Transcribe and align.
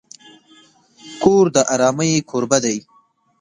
کور 1.23 1.45
د 1.55 1.57
آرامۍ 1.73 2.11
کوربه 2.29 2.57
دی. 2.65 2.77